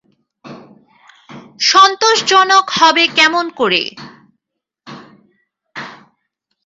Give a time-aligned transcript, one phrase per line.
[1.61, 3.81] সন্তোষজনক হবে কেমন করে।